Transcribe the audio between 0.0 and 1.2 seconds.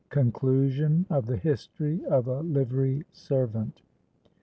CONCLUSION